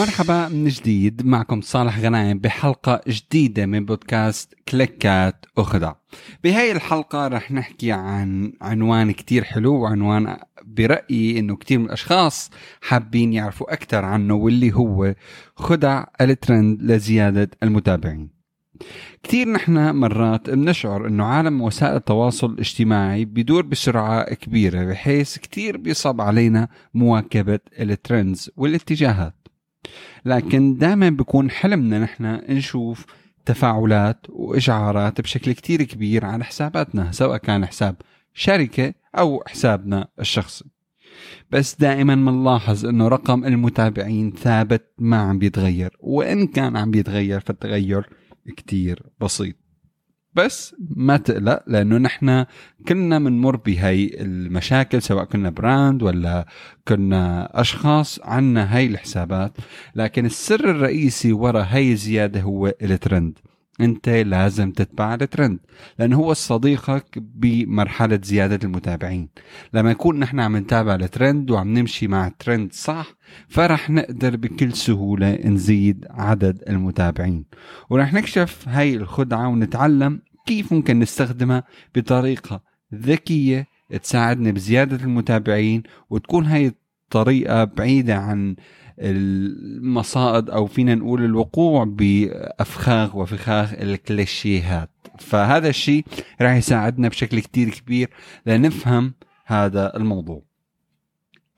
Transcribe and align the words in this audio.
مرحبا 0.00 0.48
من 0.48 0.68
جديد 0.68 1.26
معكم 1.26 1.60
صالح 1.60 1.98
غنايم 1.98 2.38
بحلقة 2.38 3.00
جديدة 3.08 3.66
من 3.66 3.84
بودكاست 3.84 4.54
كليكات 4.68 5.46
أخدع 5.58 5.92
بهاي 6.44 6.72
الحلقة 6.72 7.28
رح 7.28 7.52
نحكي 7.52 7.92
عن 7.92 8.52
عنوان 8.60 9.10
كتير 9.10 9.44
حلو 9.44 9.74
وعنوان 9.74 10.36
برأيي 10.64 11.38
إنه 11.38 11.56
كتير 11.56 11.78
من 11.78 11.84
الأشخاص 11.84 12.50
حابين 12.80 13.32
يعرفوا 13.32 13.72
أكثر 13.72 14.04
عنه 14.04 14.34
واللي 14.34 14.74
هو 14.74 15.14
خدع 15.56 16.04
الترند 16.20 16.82
لزيادة 16.82 17.50
المتابعين. 17.62 18.30
كثير 19.22 19.48
نحن 19.48 19.94
مرات 19.94 20.50
بنشعر 20.50 21.06
إنه 21.06 21.24
عالم 21.24 21.60
وسائل 21.60 21.96
التواصل 21.96 22.50
الاجتماعي 22.50 23.24
بيدور 23.24 23.62
بسرعة 23.62 24.34
كبيرة 24.34 24.84
بحيث 24.84 25.38
كثير 25.38 25.76
بيصعب 25.76 26.20
علينا 26.20 26.68
مواكبة 26.94 27.60
الترندز 27.80 28.50
والاتجاهات. 28.56 29.39
لكن 30.24 30.76
دائما 30.76 31.08
بيكون 31.08 31.50
حلمنا 31.50 31.98
نحن 31.98 32.24
نشوف 32.48 33.06
تفاعلات 33.46 34.26
وإشعارات 34.28 35.20
بشكل 35.20 35.52
كتير 35.52 35.82
كبير 35.82 36.24
على 36.24 36.44
حساباتنا 36.44 37.12
سواء 37.12 37.36
كان 37.36 37.66
حساب 37.66 37.96
شركة 38.34 38.94
أو 39.18 39.42
حسابنا 39.46 40.08
الشخصي. 40.20 40.64
بس 41.50 41.74
دائما 41.74 42.14
بنلاحظ 42.14 42.86
إنه 42.86 43.08
رقم 43.08 43.44
المتابعين 43.44 44.32
ثابت 44.32 44.92
ما 44.98 45.16
عم 45.16 45.38
بيتغير 45.38 45.96
وإن 46.00 46.46
كان 46.46 46.76
عم 46.76 46.90
بيتغير 46.90 47.40
فالتغير 47.40 48.08
كتير 48.56 49.02
بسيط. 49.20 49.59
بس 50.34 50.74
ما 50.96 51.16
تقلق 51.16 51.62
لأنه 51.66 51.98
نحن 51.98 52.46
كلنا 52.88 53.18
بنمر 53.18 53.56
بهي 53.56 54.10
المشاكل 54.20 55.02
سواء 55.02 55.24
كنا 55.24 55.50
براند 55.50 56.02
ولا 56.02 56.46
كنا 56.88 57.50
أشخاص 57.60 58.20
عنا 58.22 58.76
هاي 58.76 58.86
الحسابات. 58.86 59.52
لكن 59.94 60.26
السر 60.26 60.70
الرئيسي 60.70 61.32
ورا 61.32 61.62
هاي 61.62 61.92
الزيادة 61.92 62.40
هو 62.40 62.66
الترند. 62.66 63.38
انت 63.80 64.08
لازم 64.08 64.70
تتبع 64.70 65.14
الترند 65.14 65.58
لأنه 65.98 66.16
هو 66.16 66.32
صديقك 66.32 67.18
بمرحلة 67.18 68.20
زيادة 68.22 68.58
المتابعين. 68.64 69.28
لما 69.74 69.90
يكون 69.90 70.18
نحن 70.18 70.40
عم 70.40 70.56
نتابع 70.56 70.94
الترند 70.94 71.50
وعم 71.50 71.78
نمشي 71.78 72.08
مع 72.08 72.26
الترند 72.26 72.72
صح 72.72 73.06
فرح 73.48 73.90
نقدر 73.90 74.36
بكل 74.36 74.72
سهولة 74.72 75.38
نزيد 75.44 76.06
عدد 76.10 76.62
المتابعين. 76.68 77.44
ورح 77.90 78.12
نكشف 78.12 78.68
هاي 78.68 78.94
الخدعة 78.94 79.48
ونتعلم 79.48 80.20
كيف 80.46 80.72
ممكن 80.72 80.98
نستخدمها 80.98 81.64
بطريقة 81.94 82.62
ذكية 82.94 83.66
تساعدنا 84.02 84.50
بزيادة 84.50 84.96
المتابعين 84.96 85.82
وتكون 86.10 86.46
هاي 86.46 86.72
الطريقة 87.10 87.64
بعيدة 87.64 88.16
عن 88.16 88.56
المصائد 88.98 90.50
أو 90.50 90.66
فينا 90.66 90.94
نقول 90.94 91.24
الوقوع 91.24 91.84
بأفخاخ 91.84 93.16
وفخاخ 93.16 93.72
الكليشيهات. 93.72 94.90
فهذا 95.18 95.68
الشيء 95.68 96.04
راح 96.40 96.56
يساعدنا 96.56 97.08
بشكل 97.08 97.40
كتير 97.40 97.70
كبير 97.70 98.10
لنفهم 98.46 99.14
هذا 99.46 99.96
الموضوع. 99.96 100.42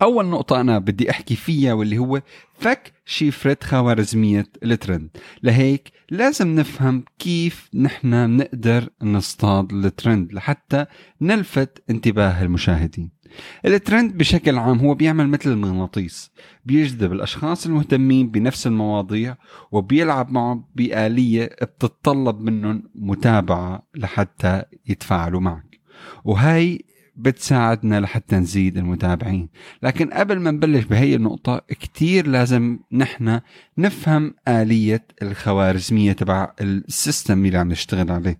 أول 0.03 0.27
نقطة 0.27 0.61
أنا 0.61 0.78
بدي 0.78 1.11
أحكي 1.11 1.36
فيها 1.36 1.73
واللي 1.73 1.98
هو 1.98 2.23
فك 2.55 2.92
شفرة 3.05 3.56
خوارزمية 3.62 4.47
الترند. 4.62 5.11
لهيك 5.42 5.92
لازم 6.11 6.55
نفهم 6.55 7.05
كيف 7.19 7.69
نحن 7.75 8.36
نقدر 8.36 8.89
نصطاد 9.03 9.73
الترند 9.73 10.33
لحتى 10.33 10.86
نلفت 11.20 11.83
انتباه 11.91 12.42
المشاهدين. 12.42 13.22
الترند 13.66 14.19
بشكل 14.19 14.58
عام 14.58 14.78
هو 14.78 14.94
بيعمل 14.94 15.28
مثل 15.28 15.50
المغناطيس 15.50 16.30
بيجذب 16.64 17.12
الأشخاص 17.12 17.67
المهتمين 17.67 18.30
بنفس 18.30 18.67
المواضيع 18.67 19.36
وبيلعب 19.73 20.33
معهم 20.33 20.64
بآلية 20.74 21.45
بتتطلب 21.62 22.40
منهم 22.40 22.83
متابعة 22.95 23.86
لحتى 23.95 24.62
يتفاعلوا 24.89 25.40
معك. 25.40 25.79
وهي 26.24 26.79
بتساعدنا 27.17 28.01
لحتى 28.01 28.36
نزيد 28.36 28.79
المتابعين. 28.79 29.48
لكن 29.83 30.11
قبل 30.11 30.40
ما 30.40 30.51
نبلش 30.51 30.84
بهي 30.84 31.14
النقطة 31.14 31.58
كتير 31.68 32.27
لازم 32.27 32.78
نحن 32.92 33.40
نفهم 33.78 34.34
آلية 34.48 35.07
الخوارزمية 35.23 36.12
تبع 36.12 36.52
السيستم 36.61 37.46
اللي 37.46 37.58
عم 37.58 37.68
نشتغل 37.68 38.11
عليه 38.11 38.39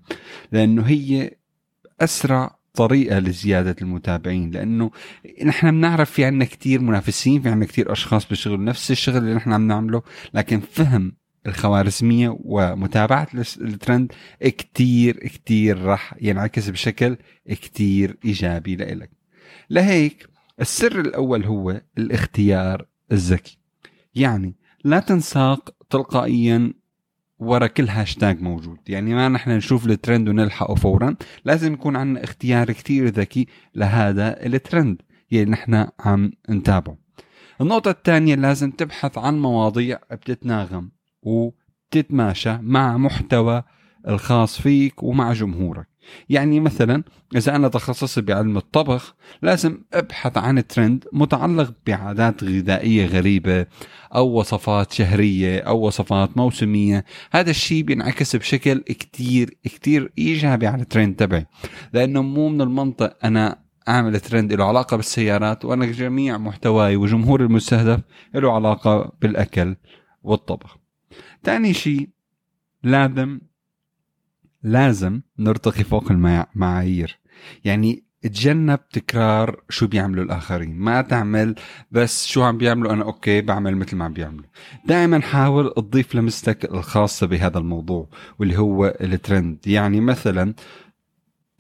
لأنه 0.53 0.83
هي 0.83 1.31
أسرع 2.01 2.62
طريقة 2.75 3.19
لزيادة 3.19 3.77
المتابعين 3.83 4.51
لأنه 4.51 4.91
نحن 5.45 5.71
بنعرف 5.71 6.11
في 6.11 6.25
عنا 6.25 6.45
كتير 6.45 6.81
منافسين 6.81 7.43
في 7.43 7.49
عنا 7.49 7.65
كتير 7.65 7.93
أشخاص 7.93 8.29
بيشتغلوا 8.29 8.65
نفس 8.65 8.91
الشغل 8.91 9.17
اللي 9.17 9.35
نحن 9.35 9.53
عم 9.53 9.67
نعمله 9.67 10.03
لكن 10.35 10.61
فهم 10.61 11.13
الخوارزمية 11.47 12.37
ومتابعة 12.41 13.29
الترند 13.61 14.13
كتير 14.41 15.17
كتير 15.17 15.85
رح 15.85 16.15
ينعكس 16.21 16.69
بشكل 16.69 17.17
كتير 17.49 18.17
إيجابي 18.25 18.77
لإلك. 18.77 19.11
لهيك 19.71 20.29
السر 20.61 21.01
الأول 21.01 21.45
هو 21.45 21.81
الاختيار 21.99 22.87
الذكي. 23.13 23.59
يعني 24.15 24.57
لا 24.85 25.01
تنساق 25.01 25.75
تلقائيا 25.91 26.73
ورا 27.43 27.67
كل 27.67 27.89
هاشتاج 27.89 28.43
موجود. 28.43 28.79
يعني 28.89 29.15
ما 29.15 29.29
نحن 29.29 29.51
نشوف 29.51 29.87
الترند 29.87 30.29
ونلحقه 30.29 30.75
فورا. 30.75 31.17
لازم 31.45 31.73
يكون 31.73 31.97
عندنا 31.97 32.25
اختيار 32.25 32.73
كتير 32.73 33.07
ذكي 33.07 33.47
لهذا 33.75 34.47
الترند 34.47 35.03
يلي 35.33 35.51
نحن 35.51 35.87
عم 36.01 36.33
نتابعه. 36.51 36.97
النقطة 37.61 37.91
الثانية 37.91 38.35
لازم 38.35 38.71
تبحث 38.71 39.19
عن 39.19 39.39
مواضيع 39.39 39.99
بتتناغم 40.11 40.91
وتتماشى 41.23 42.59
مع 42.61 42.97
محتوى 42.97 43.63
الخاص 44.09 44.61
فيك 44.61 45.03
ومع 45.03 45.33
جمهورك. 45.33 45.92
يعني 46.29 46.61
مثلا 46.61 47.03
إذا 47.37 47.57
أنا 47.57 47.69
تخصصت 47.69 48.19
بعلم 48.19 48.57
الطبخ 48.57 49.15
لازم 49.43 49.83
أبحث 49.93 50.39
عن 50.39 50.67
ترند 50.67 51.05
متعلق 51.13 51.75
بعادات 51.87 52.45
غذائية 52.45 53.07
غريبة 53.07 53.67
أو 54.15 54.29
وصفات 54.29 54.93
شهرية 54.93 55.61
أو 55.61 55.87
وصفات 55.87 56.37
موسمية 56.37 57.05
هذا 57.33 57.51
الشيء 57.51 57.83
بينعكس 57.83 58.37
بشكل 58.37 58.79
كتير 58.79 59.59
كتير 59.65 60.13
إيجابي 60.19 60.67
على 60.67 60.83
الترند 60.83 61.17
تبعي 61.17 61.47
لأنه 61.93 62.23
مو 62.23 62.49
من 62.49 62.61
المنطق 62.61 63.17
أنا 63.25 63.63
أعمل 63.89 64.21
ترند 64.21 64.53
له 64.53 64.65
علاقة 64.65 64.97
بالسيارات 64.97 65.65
وأنا 65.65 65.87
جميع 65.87 66.39
محتواي 66.39 66.97
وجمهور 66.97 67.41
المستهدف 67.41 68.01
له 68.35 68.53
علاقة 68.53 69.13
بالأكل 69.23 69.77
والطبخ. 70.23 70.79
ثاني 71.45 71.75
شيء 71.75 72.09
لازم 72.83 73.41
لازم 74.63 75.21
نرتقي 75.39 75.85
فوق 75.85 76.11
المعايير 76.11 77.19
يعني 77.65 78.05
تجنب 78.23 78.89
تكرار 78.89 79.63
شو 79.69 79.87
بيعملوا 79.87 80.25
الآخرين. 80.25 80.77
ما 80.79 81.03
تعمل 81.03 81.55
بس 81.91 82.27
شو 82.27 82.43
عم 82.43 82.59
بيعملوا 82.59 82.93
أنا 82.93 83.05
أوكي 83.05 83.41
بعمل 83.41 83.77
مثل 83.77 83.97
ما 83.97 84.05
عم 84.05 84.13
بيعملوا. 84.13 84.45
دائما 84.87 85.21
حاول 85.21 85.75
تضيف 85.75 86.15
لمستك 86.15 86.65
الخاصة 86.65 87.27
بهذا 87.27 87.59
الموضوع 87.59 88.09
واللي 88.39 88.59
هو 88.59 88.87
الترند 89.01 89.67
يعني 89.67 90.01
مثلا 90.01 90.55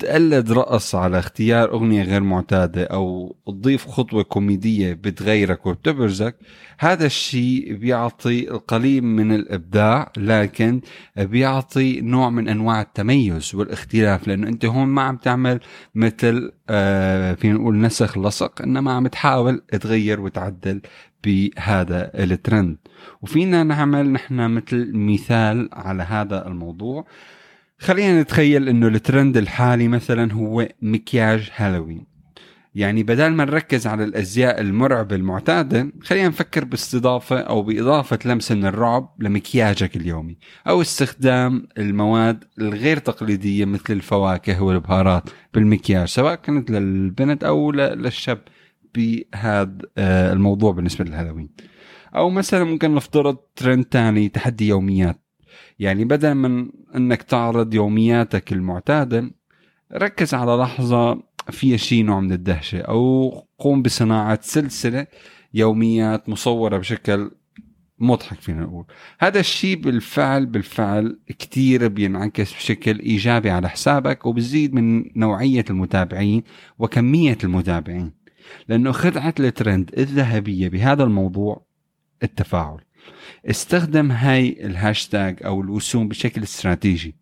تقلد 0.02 0.52
رقص 0.52 0.94
على 0.94 1.18
اختيار 1.18 1.70
أغنية 1.70 2.02
غير 2.02 2.20
معتادة 2.20 2.84
أو 2.84 3.36
تضيف 3.46 3.86
خطوة 3.86 4.22
كوميدية 4.22 4.92
بتغيرك 4.92 5.66
وبتبرزك 5.66 6.36
هذا 6.78 7.06
الشيء 7.06 7.74
بيعطي 7.74 8.50
القليل 8.50 9.04
من 9.04 9.34
الإبداع 9.34 10.12
لكن 10.16 10.80
بيعطي 11.16 12.00
نوع 12.00 12.30
من 12.30 12.48
أنواع 12.48 12.80
التميز 12.80 13.54
والاختلاف 13.54 14.28
لأنه 14.28 14.48
أنت 14.48 14.64
هون 14.64 14.88
ما 14.88 15.02
عم 15.02 15.16
تعمل 15.16 15.60
مثل 15.94 16.52
آه 16.68 17.34
فينا 17.34 17.54
نقول 17.54 17.80
نسخ 17.80 18.18
لصق 18.18 18.62
إنما 18.62 18.92
عم 18.92 19.06
تحاول 19.06 19.62
تغير 19.80 20.20
وتعدل 20.20 20.80
بهذا 21.24 22.10
الترند. 22.14 22.76
وفينا 23.22 23.62
نعمل 23.62 24.12
نحن 24.12 24.50
مثل 24.50 24.90
مثال 24.94 25.68
على 25.72 26.02
هذا 26.02 26.46
الموضوع. 26.46 27.04
خلينا 27.82 28.22
نتخيل 28.22 28.68
إنه 28.68 28.88
الترند 28.88 29.36
الحالي 29.36 29.88
مثلا 29.88 30.32
هو 30.32 30.68
مكياج 30.82 31.50
هالوين. 31.56 32.06
يعني 32.74 33.02
بدل 33.02 33.28
ما 33.28 33.44
نركز 33.44 33.86
على 33.86 34.04
الأزياء 34.04 34.60
المرعبة 34.60 35.16
المعتادة 35.16 35.92
خلينا 36.02 36.28
نفكر 36.28 36.64
باستضافة 36.64 37.40
أو 37.40 37.62
بإضافة 37.62 38.18
لمسه 38.24 38.54
من 38.54 38.66
الرعب 38.66 39.14
لمكياجك 39.18 39.96
اليومي 39.96 40.38
أو 40.68 40.80
استخدام 40.80 41.68
المواد 41.78 42.44
الغير 42.58 42.98
تقليدية 42.98 43.64
مثل 43.64 43.84
الفواكه 43.90 44.62
والبهارات 44.62 45.30
بالمكياج 45.54 46.08
سواء 46.08 46.34
كانت 46.34 46.70
للبنت 46.70 47.44
أو 47.44 47.72
للشاب 47.72 48.38
بهذا 48.94 49.78
آه، 49.98 50.32
الموضوع 50.32 50.72
بالنسبة 50.72 51.04
للهالوين. 51.04 51.50
أو 52.16 52.30
مثلا 52.30 52.64
ممكن 52.64 52.94
نفترض 52.94 53.36
ترند 53.56 53.84
تاني 53.84 54.28
تحدي 54.28 54.68
يوميات. 54.68 55.21
يعني 55.78 56.04
بدل 56.04 56.34
من 56.34 56.70
انك 56.96 57.22
تعرض 57.22 57.74
يومياتك 57.74 58.52
المعتاده 58.52 59.30
ركز 59.94 60.34
على 60.34 60.52
لحظة 60.62 61.22
فيها 61.50 61.76
شيء 61.76 62.04
نوع 62.04 62.20
من 62.20 62.32
الدهشة 62.32 62.78
أو 62.80 63.30
قوم 63.58 63.82
بصناعة 63.82 64.38
سلسلة 64.42 65.06
يوميات 65.54 66.28
مصورة 66.28 66.76
بشكل 66.78 67.30
مضحك 67.98 68.40
فينا 68.40 68.60
نقول. 68.60 68.84
هذا 69.18 69.40
الشيء 69.40 69.76
بالفعل 69.76 70.46
بالفعل 70.46 71.18
كتير 71.28 71.88
بينعكس 71.88 72.54
بشكل 72.54 72.98
إيجابي 72.98 73.50
على 73.50 73.68
حسابك 73.68 74.26
وبزيد 74.26 74.74
من 74.74 75.04
نوعية 75.16 75.64
المتابعين 75.70 76.42
وكمية 76.78 77.38
المتابعين 77.44 78.12
لأنه 78.68 78.92
خدعة 78.92 79.34
الترند 79.40 79.90
الذهبية 79.98 80.68
بهذا 80.68 81.04
الموضوع 81.04 81.66
التفاعل. 82.22 82.80
استخدم 83.50 84.12
هاي 84.12 84.66
الهاشتاج 84.66 85.38
أو 85.44 85.60
الوسوم 85.60 86.08
بشكل 86.08 86.42
استراتيجي 86.42 87.16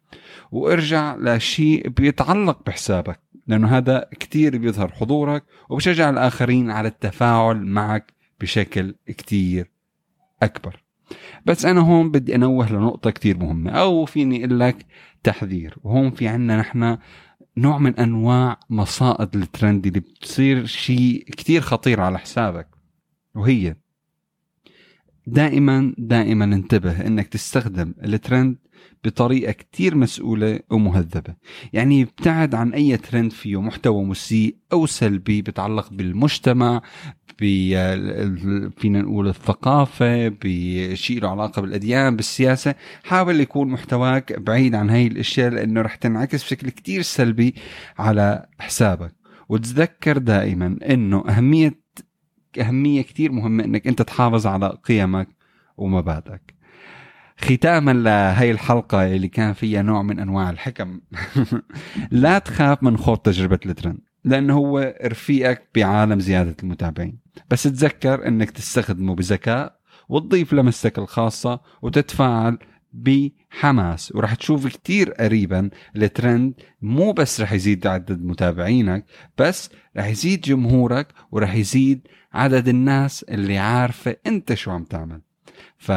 وارجع 0.52 1.16
لشيء 1.16 1.88
بيتعلق 1.88 2.62
بحسابك 2.66 3.20
لأنه 3.46 3.76
هذا 3.76 4.08
كتير 4.20 4.58
بيظهر 4.58 4.92
حضورك 4.92 5.44
وبشجع 5.68 6.10
الآخرين 6.10 6.70
على 6.70 6.88
التفاعل 6.88 7.56
معك 7.56 8.12
بشكل 8.40 8.94
كتير 9.06 9.70
أكبر. 10.42 10.82
بس 11.46 11.64
أنا 11.64 11.80
هون 11.80 12.10
بدي 12.10 12.34
أنوه 12.34 12.72
لنقطة 12.72 13.10
كتير 13.10 13.38
مهمة 13.38 13.70
أو 13.70 14.04
فيني 14.04 14.44
أقول 14.44 14.60
لك 14.60 14.86
تحذير. 15.22 15.76
وهون 15.82 16.10
في 16.10 16.28
عنا 16.28 16.56
نحن 16.56 16.98
نوع 17.56 17.78
من 17.78 17.96
أنواع 17.96 18.60
مصائد 18.70 19.36
الترند 19.36 19.86
اللي 19.86 20.00
بتصير 20.00 20.66
شيء 20.66 21.24
كتير 21.24 21.60
خطير 21.60 22.00
على 22.00 22.18
حسابك 22.18 22.68
وهي 23.34 23.76
دائما 25.32 25.94
دائما 25.98 26.44
انتبه 26.44 27.06
إنك 27.06 27.28
تستخدم 27.28 27.94
الترند 28.04 28.56
بطريقة 29.04 29.52
كتير 29.52 29.94
مسؤولة 29.94 30.60
ومهذبة. 30.70 31.34
يعني 31.72 32.02
ابتعد 32.02 32.54
عن 32.54 32.72
أي 32.72 32.96
ترند 32.96 33.32
فيه 33.32 33.60
محتوى 33.60 34.04
مسيء 34.04 34.56
أو 34.72 34.86
سلبي 34.86 35.42
بيتعلق 35.42 35.92
بالمجتمع 35.92 36.82
فينا 38.76 39.02
نقول 39.02 39.28
الثقافة 39.28 40.28
بشيء 40.28 41.20
له 41.20 41.28
علاقة 41.28 41.62
بالأديان 41.62 42.16
بالسياسة. 42.16 42.74
حاول 43.04 43.40
يكون 43.40 43.68
محتواك 43.68 44.40
بعيد 44.40 44.74
عن 44.74 44.90
هاي 44.90 45.06
الأشياء 45.06 45.50
لأنه 45.50 45.80
رح 45.80 45.94
تنعكس 45.94 46.44
بشكل 46.44 46.70
كتير 46.70 47.02
سلبي 47.02 47.54
على 47.98 48.46
حسابك. 48.58 49.14
وتذكر 49.48 50.18
دائما 50.18 50.76
أنه 50.90 51.24
أهمية 51.28 51.79
أهمية 52.58 53.02
كتير 53.02 53.32
مهمة 53.32 53.64
أنك 53.64 53.86
أنت 53.86 54.02
تحافظ 54.02 54.46
على 54.46 54.78
قيمك 54.84 55.28
ومبادئك 55.76 56.54
ختاما 57.38 57.90
لهي 57.90 58.50
الحلقة 58.50 59.06
اللي 59.06 59.28
كان 59.28 59.52
فيها 59.52 59.82
نوع 59.82 60.02
من 60.02 60.20
أنواع 60.20 60.50
الحكم. 60.50 61.00
لا 62.10 62.38
تخاف 62.38 62.82
من 62.82 62.96
خوض 62.96 63.18
تجربة 63.18 63.58
الترند 63.66 63.98
لأنه 64.24 64.54
هو 64.54 64.94
رفيقك 65.04 65.68
بعالم 65.74 66.20
زيادة 66.20 66.56
المتابعين. 66.62 67.18
بس 67.50 67.62
تذكر 67.62 68.28
أنك 68.28 68.50
تستخدمه 68.50 69.14
بذكاء 69.14 69.80
وتضيف 70.08 70.52
لمستك 70.52 70.98
الخاصة 70.98 71.60
وتتفاعل 71.82 72.58
بحماس. 72.92 74.12
وراح 74.14 74.34
تشوف 74.34 74.66
كتير 74.66 75.12
قريبا 75.12 75.70
الترند 75.96 76.54
مو 76.82 77.12
بس 77.12 77.40
رح 77.40 77.52
يزيد 77.52 77.86
عدد 77.86 78.24
متابعينك 78.24 79.04
بس 79.38 79.70
رح 79.96 80.06
يزيد 80.06 80.40
جمهورك 80.40 81.06
ورح 81.30 81.54
يزيد 81.54 82.08
عدد 82.32 82.68
الناس 82.68 83.22
اللي 83.22 83.58
عارفة 83.58 84.16
انت 84.26 84.54
شو 84.54 84.70
عم 84.70 84.84
تعمل. 84.84 85.20
ف 85.78 85.92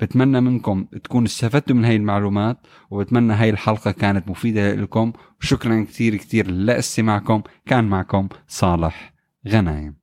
بتمنى 0.00 0.40
منكم 0.40 0.84
تكونوا 0.84 1.26
استفدتوا 1.26 1.76
من 1.76 1.84
هاي 1.84 1.96
المعلومات 1.96 2.58
وبتمنى 2.90 3.32
هاي 3.32 3.50
الحلقة 3.50 3.90
كانت 3.90 4.28
مفيدة 4.28 4.74
لكم. 4.74 5.12
وشكرا 5.40 5.84
كثير 5.84 6.16
كثير 6.16 6.50
لإستماعكم. 6.50 7.42
كان 7.66 7.84
معكم 7.84 8.28
صالح 8.48 9.14
غنايم. 9.48 9.96